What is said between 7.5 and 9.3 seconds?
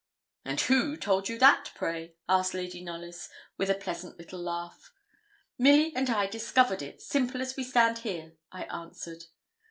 we stand here,' I answered.